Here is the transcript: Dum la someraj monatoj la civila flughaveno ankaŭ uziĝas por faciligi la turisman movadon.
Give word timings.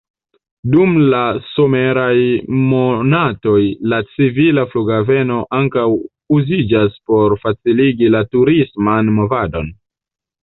Dum 0.75 0.93
la 1.13 1.17
someraj 1.49 2.21
monatoj 2.69 3.59
la 3.91 3.99
civila 4.15 4.63
flughaveno 4.71 5.37
ankaŭ 5.59 5.83
uziĝas 6.37 6.97
por 7.11 7.35
faciligi 7.43 8.09
la 8.15 8.23
turisman 8.37 9.13
movadon. 9.19 9.71